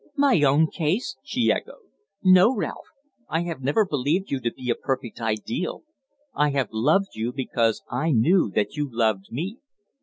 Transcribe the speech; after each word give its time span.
"My 0.17 0.41
own 0.41 0.65
case!" 0.71 1.15
she 1.23 1.51
echoed. 1.51 1.91
"No, 2.23 2.55
Ralph. 2.55 2.87
I 3.29 3.43
have 3.43 3.61
never 3.61 3.85
believed 3.85 4.31
you 4.31 4.39
to 4.39 4.51
be 4.51 4.71
a 4.71 4.73
perfect 4.73 5.21
ideal. 5.21 5.83
I 6.33 6.49
have 6.49 6.69
loved 6.71 7.09
you 7.13 7.31
because 7.31 7.83
I 7.87 8.09
knew 8.09 8.49
that 8.55 8.75
you 8.75 8.89
loved 8.91 9.25
me. 9.29 9.59